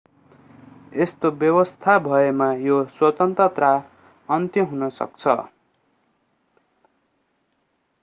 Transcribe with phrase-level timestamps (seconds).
[0.93, 3.71] यस्तो व्यवस्था भएमा यो स्वतन्त्रता
[4.29, 5.39] अन्त्य हुन सक्छ